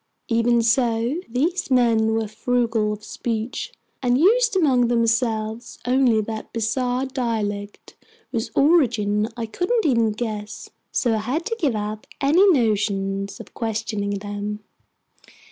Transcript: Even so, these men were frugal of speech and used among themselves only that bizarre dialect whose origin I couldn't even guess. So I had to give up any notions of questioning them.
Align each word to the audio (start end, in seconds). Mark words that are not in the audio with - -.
Even 0.29 0.63
so, 0.63 1.19
these 1.29 1.69
men 1.69 2.15
were 2.15 2.27
frugal 2.27 2.91
of 2.91 3.03
speech 3.03 3.71
and 4.01 4.17
used 4.17 4.55
among 4.55 4.87
themselves 4.87 5.77
only 5.85 6.19
that 6.21 6.51
bizarre 6.51 7.05
dialect 7.05 7.95
whose 8.31 8.49
origin 8.55 9.27
I 9.37 9.45
couldn't 9.45 9.85
even 9.85 10.11
guess. 10.13 10.71
So 10.91 11.13
I 11.13 11.17
had 11.19 11.45
to 11.45 11.55
give 11.59 11.75
up 11.75 12.07
any 12.19 12.49
notions 12.51 13.39
of 13.39 13.53
questioning 13.53 14.15
them. 14.17 14.63